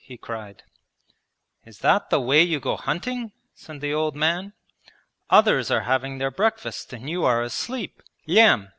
he 0.03 0.17
cried. 0.17 0.63
'Is 1.63 1.77
that 1.77 2.09
the 2.09 2.19
way 2.19 2.41
you 2.41 2.59
go 2.59 2.75
hunting?' 2.75 3.31
said 3.53 3.81
the 3.81 3.93
old 3.93 4.15
man. 4.15 4.51
'Others 5.29 5.69
are 5.69 5.81
having 5.81 6.17
their 6.17 6.31
breakfast 6.31 6.91
and 6.91 7.07
you 7.07 7.23
are 7.23 7.43
asleep! 7.43 8.01
Lyam! 8.25 8.69